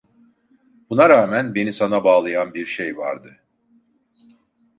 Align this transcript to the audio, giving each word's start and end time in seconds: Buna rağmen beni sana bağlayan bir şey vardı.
Buna 0.89 1.09
rağmen 1.09 1.55
beni 1.55 1.73
sana 1.73 2.03
bağlayan 2.03 2.53
bir 2.53 2.65
şey 2.65 2.97
vardı. 2.97 3.39